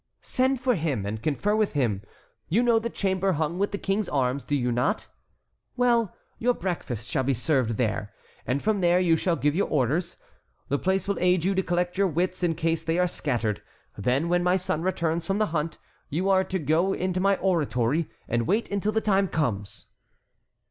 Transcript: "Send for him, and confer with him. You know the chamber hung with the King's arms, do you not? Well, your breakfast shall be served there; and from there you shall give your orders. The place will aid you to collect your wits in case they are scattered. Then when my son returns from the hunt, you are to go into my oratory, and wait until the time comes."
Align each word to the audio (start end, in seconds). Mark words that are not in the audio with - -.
"Send 0.23 0.59
for 0.59 0.73
him, 0.73 1.05
and 1.05 1.21
confer 1.21 1.55
with 1.55 1.73
him. 1.73 2.01
You 2.49 2.63
know 2.63 2.79
the 2.79 2.89
chamber 2.89 3.33
hung 3.33 3.59
with 3.59 3.71
the 3.71 3.77
King's 3.77 4.09
arms, 4.09 4.43
do 4.43 4.55
you 4.55 4.71
not? 4.71 5.05
Well, 5.77 6.11
your 6.39 6.55
breakfast 6.55 7.07
shall 7.07 7.21
be 7.21 7.35
served 7.35 7.77
there; 7.77 8.11
and 8.47 8.63
from 8.63 8.81
there 8.81 8.99
you 8.99 9.15
shall 9.15 9.35
give 9.35 9.53
your 9.53 9.67
orders. 9.69 10.17
The 10.69 10.79
place 10.79 11.07
will 11.07 11.19
aid 11.19 11.43
you 11.45 11.53
to 11.53 11.61
collect 11.61 11.99
your 11.99 12.07
wits 12.07 12.41
in 12.41 12.55
case 12.55 12.81
they 12.81 12.97
are 12.97 13.05
scattered. 13.05 13.61
Then 13.95 14.27
when 14.27 14.41
my 14.41 14.55
son 14.57 14.81
returns 14.81 15.23
from 15.27 15.37
the 15.37 15.45
hunt, 15.53 15.77
you 16.09 16.29
are 16.29 16.43
to 16.45 16.57
go 16.57 16.93
into 16.93 17.19
my 17.19 17.35
oratory, 17.35 18.07
and 18.27 18.47
wait 18.47 18.71
until 18.71 18.91
the 18.91 19.01
time 19.01 19.27
comes." 19.27 19.85